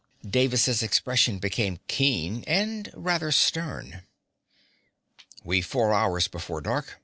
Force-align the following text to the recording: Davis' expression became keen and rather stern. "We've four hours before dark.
Davis' 0.27 0.81
expression 0.81 1.37
became 1.37 1.77
keen 1.87 2.43
and 2.47 2.89
rather 2.95 3.31
stern. 3.31 4.01
"We've 5.43 5.63
four 5.63 5.93
hours 5.93 6.27
before 6.27 6.59
dark. 6.61 6.99